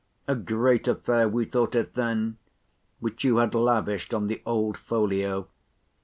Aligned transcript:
—a 0.27 0.33
great 0.33 0.87
affair 0.87 1.29
we 1.29 1.45
thought 1.45 1.75
it 1.75 1.93
then—which 1.93 3.23
you 3.23 3.37
had 3.37 3.53
lavished 3.53 4.15
on 4.15 4.25
the 4.25 4.41
old 4.47 4.75
folio. 4.75 5.47